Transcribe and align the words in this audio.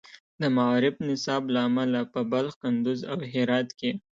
د 0.41 0.43
معارف 0.57 0.95
نصاب 1.07 1.43
له 1.53 1.59
امله 1.67 2.01
په 2.13 2.19
بلخ، 2.31 2.53
کندز، 2.63 2.99
او 3.11 3.17
هرات 3.33 3.69
کې 3.79 3.91